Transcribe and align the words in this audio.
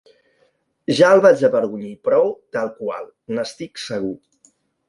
Ja 0.99 1.11
el 1.17 1.21
vaig 1.25 1.43
avergonyir 1.51 1.91
prou 2.09 2.33
tal 2.57 2.75
qual, 2.81 3.09
estic 3.47 3.87
segur. 3.87 4.19